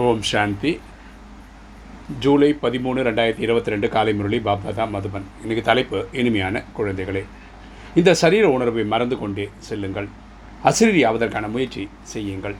ஓம் 0.00 0.20
சாந்தி. 0.28 0.70
ஜூலை 2.24 2.48
பதிமூணு 2.60 3.00
ரெண்டாயிரத்தி 3.06 3.42
இருபத்தி 3.46 3.72
ரெண்டு 3.72 3.88
காலை 3.94 4.12
முரளி 4.18 4.38
பாப்தாதா 4.46 4.84
மதுபன். 4.92 5.26
இன்னைக்கு 5.42 5.64
தலைப்பு 5.66 5.98
இனிமையான 6.20 6.62
குழந்தைகளே. 6.76 7.22
இந்த 8.00 8.14
சரீர 8.20 8.44
உணர்வை 8.50 8.84
மறந்து 8.92 9.16
கொண்டே 9.18 9.44
செல்லுங்கள். 9.68 10.08
அசிரியாவதற்கான 10.68 11.48
முயற்சி 11.54 11.82
செய்யுங்கள். 12.12 12.54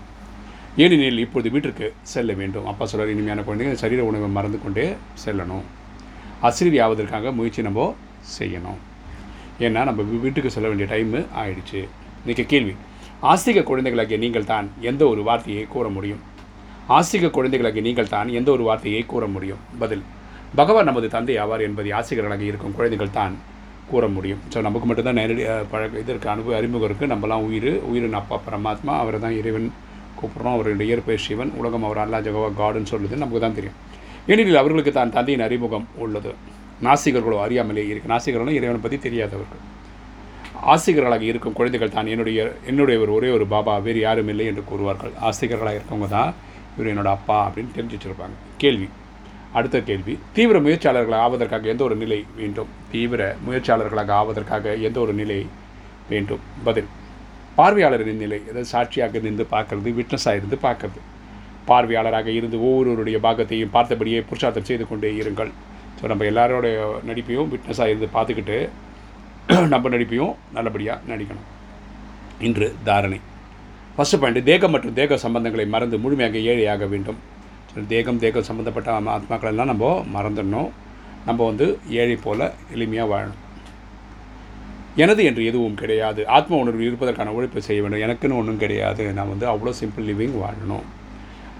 ஏனெனில் 0.77 1.23
இப்பொழுது 1.25 1.53
வீட்டிற்கு 1.55 1.89
செல்ல 2.13 2.33
வேண்டும். 2.41 2.67
அப்பா 2.73 2.87
சொல்கிற 2.93 3.15
இனிமையான 3.15 3.45
குழந்தைங்க 3.47 3.81
சரீர 3.85 4.05
உணவை 4.11 4.29
மறந்து 4.39 4.61
கொண்டே 4.65 4.87
செல்லணும். 5.25 5.65
அசிரியாவதற்காக 6.51 7.33
முயற்சி 7.39 7.63
நம்ம 7.69 7.87
செய்யணும். 8.39 8.81
ஏன்னா 9.67 9.85
நம்ம 9.91 10.03
வீட்டுக்கு 10.27 10.55
செல்ல 10.57 10.69
வேண்டிய 10.73 10.89
டைமு 10.95 11.23
ஆயிடுச்சு. 11.45 11.83
இன்றைக்கி 12.25 12.47
கேள்வி 12.53 12.77
ஆஸ்திக 13.33 13.65
குழந்தைகளாகிய 13.73 14.21
நீங்கள் 14.27 14.51
தான் 14.53 14.69
எந்த 14.91 15.03
ஒரு 15.15 15.23
வார்த்தையை 15.31 15.65
கூற 15.75 15.89
முடியும்? 15.97 16.23
ஆஸ்திக 16.97 17.31
குழந்தைகளுக்கு 17.37 17.87
நீங்கள் 17.87 18.13
தான் 18.15 18.29
எந்த 18.39 18.49
ஒரு 18.57 18.63
வார்த்தையை 18.69 19.03
கூற 19.13 19.25
முடியும்? 19.35 19.61
பதில் 19.83 20.03
பகவான் 20.61 20.89
நமது 20.91 21.09
தந்தை 21.15 21.35
ஆவார் 21.43 21.65
என்பதை 21.67 21.91
ஆசிரியர்களாக 21.99 22.45
இருக்கும் 22.51 22.75
குழந்தைகள் 22.79 23.17
தான் 23.19 23.35
கூற 23.91 24.05
முடியும். 24.17 24.41
ஸோ 24.53 24.59
நமக்கு 24.67 24.87
மட்டும்தான் 24.89 25.19
நேரடி 25.21 25.45
பழக்க 25.73 26.03
இதற்கு 26.05 26.29
அனுபவ 26.35 26.55
அறிமுகம் 26.59 26.89
இருக்குது 26.89 27.13
நம்மலாம் 27.13 27.45
உயிர் 27.49 27.73
உயிரின் 27.91 28.19
அப்பா 28.21 28.37
பரமாத்மா 28.47 28.95
அவரை 29.03 29.21
தான் 29.25 29.37
இறைவன் 29.41 29.69
கூப்பிட்றோம். 30.19 30.55
அவருடைய 30.57 30.87
இயற்பெயர் 30.91 31.25
சிவன் 31.27 31.53
உலகம் 31.61 31.87
அவர் 31.89 32.03
அல்லா 32.05 32.21
ஜகவா 32.27 32.49
காடுன்னு 32.61 32.93
சொல்லுது. 32.93 33.23
நமக்கு 33.23 33.45
தான் 33.47 33.59
தெரியும். 33.59 33.79
ஏனெனில் 34.33 34.61
அவர்களுக்கு 34.63 34.93
தான் 35.01 35.15
தந்தையின் 35.17 35.47
அறிமுகம் 35.49 35.87
உள்ளது. 36.05 36.33
நாசிகர்களோ 36.87 37.39
அறியாமலே 37.47 37.85
இருக்கு. 37.91 38.13
நாசிகர்களும் 38.15 38.59
இறைவனை 38.59 38.81
பற்றி 38.85 38.99
தெரியாதவர்கள். 39.07 39.63
ஆசிரியர்களாக 40.73 41.25
இருக்கும் 41.33 41.57
குழந்தைகள் 41.59 41.97
தான் 41.97 42.11
என்னுடைய 42.15 42.41
என்னுடைய 42.71 42.97
ஒரு 43.05 43.13
ஒரே 43.19 43.29
ஒரு 43.37 43.47
பாபா 43.53 43.75
வேறு 43.87 44.01
யாரும் 44.07 44.31
இல்லை 44.33 44.47
என்று 44.51 44.63
கூறுவார்கள். 44.71 45.15
ஆசிரியர்களாக 45.29 45.79
இருக்கவங்க 45.79 46.09
தான் 46.19 46.33
இவர் 46.77 46.91
என்னோடய 46.93 47.17
அப்பா 47.19 47.39
அப்படின்னு 47.49 47.77
தெரிஞ்சு 47.77 47.97
வச்சுருப்பாங்க. 47.97 48.37
கேள்வி. 48.57 48.89
அடுத்த 49.53 49.81
கேள்வி. 49.81 50.19
தீவிர 50.33 50.59
முயற்சியாளர்களாக 50.59 51.25
ஆவதற்காக 51.27 51.63
எந்த 51.63 51.85
ஒரு 51.85 51.95
நிலை 51.95 52.25
வேண்டும்? 52.37 52.69
தீவிர 52.91 53.37
முயற்சியாளர்களாக 53.47 54.13
ஆவதற்காக 54.21 54.75
எந்த 54.81 55.01
ஒரு 55.01 55.13
நிலை 55.13 55.47
வேண்டும்? 56.09 56.41
பதில். 56.65 56.87
பார்வையாளரின் 57.57 58.23
நிலை 58.25 58.39
அதாவது 58.39 58.65
சாட்சியாக 58.65 59.19
நின்று 59.19 59.47
பார்க்கறது 59.51 59.91
விட்னஸாக 59.99 60.37
இருந்து 60.37 60.59
பார்க்கறது. 60.63 61.01
பார்வையாளராக 61.67 62.27
இருந்து 62.27 62.57
ஒவ்வொருவருடைய 62.63 63.19
பாகத்தையும் 63.19 63.75
பார்த்தபடியே 63.75 64.21
புருஷார்த்தம் 64.31 64.65
செய்து 64.65 64.89
கொண்டே 64.89 65.11
இருங்கள். 65.13 65.51
ஸோ 65.99 66.07
நம்ம 66.07 66.25
எல்லாரோடைய 66.25 66.77
நடிப்பையும் 67.07 67.51
விட்னஸாக 67.53 67.93
இருந்து 67.93 68.09
பார்த்துக்கிட்டு 68.15 68.69
நம்ம 69.69 69.89
நடிப்பையும் 69.89 70.35
நல்லபடியாக 70.53 71.01
நடிக்கணும். 71.09 71.49
இன்று 72.41 72.75
தாரணை. 72.85 73.21
ஃபஸ்ட்டு 73.99 74.21
பாயிண்ட் 74.21 74.45
தேகம் 74.45 74.71
மற்றும் 74.71 74.93
தேக 74.93 75.15
சம்பந்தங்களை 75.15 75.67
மறந்து 75.67 75.99
முழுமையாக 75.99 76.39
ஏழையாக 76.39 76.87
வேண்டும். 76.87 77.17
சரி, 77.75 77.87
தேகம் 77.87 78.19
தேகம் 78.19 78.43
சம்மந்தப்பட்ட 78.43 78.93
ஆத்ம- 78.93 79.19
ஆத்மாக்கள் 79.19 79.45
எல்லாம் 79.45 79.67
நம்ம 79.67 80.05
மறந்துடணும். 80.15 80.71
நம்ம 81.27 81.47
வந்து 81.47 81.79
ஏழை 81.89 82.17
போல் 82.17 82.53
எளிமையாக 82.75 83.09
வாழணும். 83.09 83.51
எனது 84.97 85.25
என்று 85.25 85.45
எதுவும் 85.45 85.75
கிடையாது. 85.75 86.29
ஆத்ம 86.29 86.57
உணர்வு 86.57 86.85
இருப்பதற்கான 86.85 87.33
உழைப்பு 87.33 87.63
செய்ய 87.63 87.83
வேண்டும். 87.83 88.01
எனக்குன்னு 88.01 88.39
ஒன்றும் 88.39 88.57
கிடையாது. 88.57 89.13
நான் 89.13 89.29
வந்து 89.29 89.49
அவ்வளோ 89.49 89.73
சிம்பிள் 89.81 90.03
லிவிங் 90.03 90.39
வாழணும். 90.39 90.83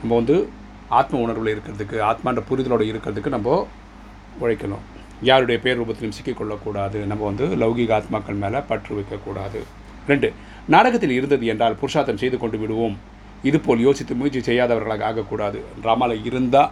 நம்ம 0.01 0.15
வந்து 0.15 0.49
ஆத்ம 0.89 1.19
உணர்வில் 1.19 1.57
இருக்கிறதுக்கு 1.57 1.95
ஆத்மான்ற 1.95 2.43
புரிதலோடு 2.51 2.83
இருக்கிறதுக்கு 2.83 3.29
நம்ம 3.29 3.69
உழைக்கணும். 4.41 5.11
யாருடைய 5.23 5.61
பேர் 5.61 5.81
ரூபத்திலும் 5.81 6.13
சிக்கிக்கொள்ளக்கூடாது. 6.23 6.95
நம்ம 6.95 7.25
வந்து 7.25 7.47
லௌகிக 7.47 8.03
ஆத்மாக்கள் 8.03 8.35
மேலே 8.35 8.59
பற்று 8.69 8.97
வைக்கக்கூடாது. 8.97 9.63
ரெண்டு 10.11 10.29
நாடகத்தில் 10.75 11.17
இருந்தது 11.19 11.47
என்றால் 11.53 11.79
புருஷார்த்தம் 11.81 12.21
செய்து 12.23 12.37
கொண்டு 12.39 12.59
விடுவோம். 12.59 12.97
இதுபோல் 13.49 13.85
யோசித்து 13.87 14.15
முயற்சி 14.15 14.41
செய்யாதவர்களாக 14.49 15.05
ஆகக்கூடாது. 15.11 15.59
ட்ராமாவில் 15.83 16.27
இருந்தால் 16.31 16.71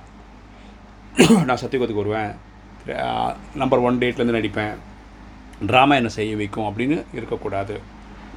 நான் 1.49 1.63
சத்தியகுத்துக்கு 1.63 2.03
வருவேன். 2.03 2.33
நம்பர் 3.61 3.85
ஒன் 3.87 3.99
டேட்லேருந்து 4.03 4.39
நடிப்பேன். 4.39 4.75
ட்ராமா 5.71 5.95
என்ன 6.01 6.11
செய்ய 6.19 6.37
வைக்கும் 6.41 6.69
அப்படின்னு 6.69 6.97
இருக்கக்கூடாது. 7.19 7.75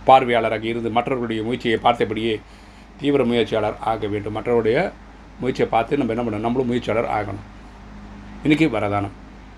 பார்வையாளராக 0.08 0.66
இருந்து 0.72 0.90
மற்றவர்களுடைய 0.96 1.42
முயற்சியை 1.48 1.78
பார்த்தபடியே 1.84 2.34
தீவிர 3.02 3.24
முயற்சியாளர் 3.24 3.78
ஆக 3.92 4.08
வேண்டும். 4.14 4.36
மற்றவருடைய 4.38 4.78
முயற்சியை 5.42 5.68
பார்த்து 5.76 6.00
நம்ம 6.00 6.14
என்ன 6.14 6.24
பண்ணணும்? 6.26 6.46
நம்மளும் 6.48 6.72
முயற்சியாளர் 6.72 7.12
ஆகணும். 7.18 7.46
இன்றைக்கி 8.46 8.68
வரதானம். 8.78 9.14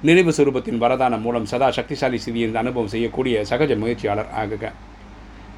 நினைவு 0.07 0.31
சுரூபத்தின் 0.38 0.81
வரதானம் 0.84 1.23
மூலம் 1.25 1.46
சதா 1.52 1.67
சக்திசாலி 1.78 2.17
ஸ்திதியின் 2.23 2.62
அனுபவம் 2.63 2.91
செய்யக்கூடிய 2.94 3.46
சகஜ 3.50 3.78
முயற்சியாளர் 3.84 4.31
ஆகுக. 4.41 4.72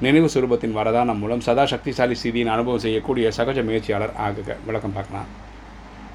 நினைவு 0.05 0.27
சுரூபத்தின் 0.33 0.75
வரதானம் 0.77 1.21
மூலம் 1.21 1.43
சதா 1.45 1.63
சக்திசாலி 1.71 2.15
ஸ்திதியின் 2.19 2.51
அனுபவம் 2.55 2.81
செய்யக்கூடிய 2.83 3.27
சகஜ 3.37 3.59
முயற்சியாளர் 3.67 4.11
ஆகுக. 4.25 4.49
விளக்கம் 4.67 4.93
பார்க்கலாம். 4.97 5.29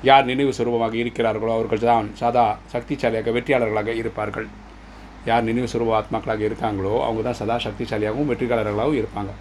யார் 0.09 0.26
நினைவு 0.28 0.53
சுரூபமாக 0.59 0.94
இருக்கிறார்களோ 1.00 1.53
அவர்கள் 1.56 1.82
தான் 1.88 2.06
சதா 2.20 2.44
சக்திசாலியாக 2.75 3.32
வெற்றியாளர்களாக 3.37 3.97
இருப்பார்கள். 4.03 4.47
யார் 5.31 5.47
நினைவு 5.48 5.70
சுரூப 5.72 5.97
ஆத்மாக்களாக 6.00 6.47
இருக்காங்களோ 6.48 6.94
அவங்க 7.06 7.25
தான் 7.28 7.38
சதா 7.41 7.56
சக்திசாலியாகவும் 7.66 8.31
வெற்றியாளர்களாகவும் 8.32 9.00
இருப்பாங்க. 9.00 9.34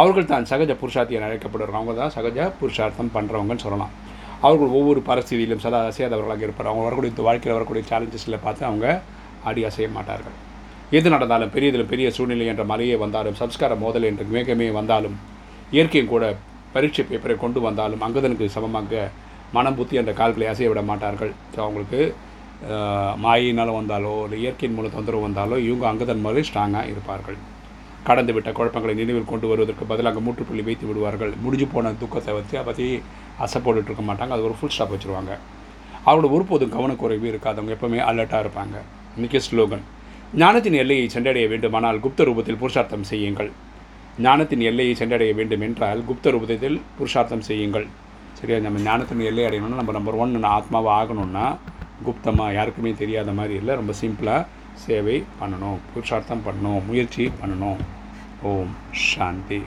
அவர்கள் 0.00 0.28
தான் 0.32 0.48
சகஜ 0.52 0.78
புருஷார்த்தி 0.82 1.18
என 1.20 1.28
அழைக்கப்படுறாங்க 1.28 1.80
அவங்க 1.80 1.96
தான் 2.02 2.14
சகஜ 2.16 2.50
புருஷார்த்தம் 2.62 3.14
பண்ணுறவங்கன்னு 3.18 3.66
சொல்லலாம். 3.66 3.94
அவர்கள் 4.48 4.76
ஒவ்வொரு 4.80 5.02
பரிஸ்திதியிலும் 5.10 5.64
சதா 5.66 5.84
அசையாதவர்களாக 5.92 6.46
இருப்பார் 6.48 6.72
அவங்க 6.72 6.86
வரக்கூடிய 6.88 7.14
இந்த 7.14 7.24
வாழ்க்கையில் 7.30 7.58
வரக்கூடிய 7.60 7.84
சேலஞ்சஸில் 7.92 8.42
பார்த்து 8.48 8.68
அவங்க 8.72 8.86
ஆடி 9.48 9.62
அசைய 9.70 9.88
மாட்டார்கள். 10.00 10.38
எது 10.96 11.08
நடந்தாலும் 11.14 11.50
பெரியதில் 11.54 11.90
பெரிய 11.90 12.08
சூழ்நிலை 12.16 12.44
என்ற 12.52 12.64
மலையே 12.70 12.94
வந்தாலும் 13.02 13.36
சம்ஸ்கார 13.40 13.72
மோதல் 13.82 14.06
என்ற 14.10 14.22
மேகமே 14.34 14.68
வந்தாலும் 14.76 15.16
இயற்கையும் 15.74 16.12
கூட 16.12 16.24
பரீட்சை 16.74 17.02
பேப்பரை 17.08 17.34
கொண்டு 17.42 17.58
வந்தாலும் 17.66 18.02
அங்கதனுக்கு 18.06 18.46
சமமாக 18.54 19.02
மனம் 19.56 19.76
புத்தி 19.78 19.98
என்ற 20.00 20.12
கால்களை 20.20 20.46
அசைய 20.52 20.68
விட 20.70 20.80
மாட்டார்கள். 20.90 21.32
ஸோ 21.52 21.58
அவங்களுக்கு 21.64 22.00
மாயினால் 23.24 23.72
வந்தாலோ 23.78 24.14
இல்லை 24.26 24.38
இயற்கையின் 24.44 24.76
மூலம் 24.76 24.94
தொந்தரவு 24.96 25.26
வந்தாலோ 25.26 25.58
இவங்க 25.66 25.84
அங்கதன் 25.90 26.24
மாதிரி 26.24 26.46
ஸ்ட்ராங்காக 26.48 26.90
இருப்பார்கள். 26.92 27.38
கடந்து 28.08 28.32
விட்ட 28.36 28.50
குழப்பங்களை 28.58 28.94
நினைவில் 29.00 29.30
கொண்டு 29.32 29.46
வருவதற்கு 29.50 29.84
பதிலாக 29.92 30.20
முற்றுப்புள்ளி 30.26 30.64
வைத்து 30.68 30.88
விடுவார்கள். 30.90 31.32
முடிஞ்சு 31.44 31.66
போன 31.74 31.92
துக்கத்தை 32.02 32.34
வச்சு 32.38 32.54
அதை 32.60 32.66
பற்றி 32.70 32.86
அசை 33.46 33.60
இருக்க 33.84 34.02
மாட்டாங்க. 34.10 34.32
அது 34.36 34.46
ஒரு 34.48 34.56
ஃபுல் 34.60 34.74
ஸ்டாப் 34.76 34.94
வச்சுருவாங்க. 34.94 35.32
அவரோட 36.08 36.26
ஒருபோதும் 36.36 36.74
கவனக்குறைவு 36.78 37.28
இருக்காதவங்க 37.32 37.76
எப்போவுமே 37.76 38.02
அலர்ட்டாக 38.10 38.44
இருப்பாங்க. 38.44 38.76
இன்றைக்கி 39.16 39.40
ஸ்லோகன் 39.48 39.86
ஞானத்தின் 40.34 40.72
எல்லையை 40.72 41.08
சென்றடைய 41.08 41.48
வேண்டுமானால் 41.48 41.98
குப்த 41.98 42.16
ரூபத்தில் 42.16 42.56
புருஷார்த்தம் 42.56 43.02
செய்யுங்கள். 43.02 43.50
ஞானத்தின் 44.18 44.60
எல்லையை 44.60 44.94
சென்றடைய 44.94 45.34
வேண்டும் 45.34 45.60
என்றால் 45.60 46.02
குப்த 46.10 46.30
ரூபத்தில் 46.30 46.80
புருஷார்த்தம் 46.98 47.40
செய்யுங்கள். 47.40 47.86
சரியா? 48.32 48.58
நம்ம 48.58 48.78
ஞானத்தின் 48.78 49.20
எல்லை 49.20 49.44
அடையணும்னா 49.44 49.80
நம்ம 49.80 49.92
நம்பர் 49.92 50.14
ஒன் 50.14 50.44
ஆத்மாவாக 50.44 50.96
ஆகணும்னா 50.98 51.56
குப்தமாக 52.06 52.54
யாருக்குமே 52.54 52.92
தெரியாத 52.92 53.32
மாதிரி 53.32 53.54
இல்லை. 53.54 53.74
ரொம்ப 53.74 53.92
சிம்பிளாக 54.00 54.46
சேவை 54.74 55.24
பண்ணணும் 55.40 55.78
புருஷார்த்தம் 55.94 56.42
பண்ணணும் 56.46 56.86
முயற்சி 56.86 57.30
பண்ணணும். 57.44 57.76
ஓம் 58.42 58.74
சாந்தி. 58.92 59.62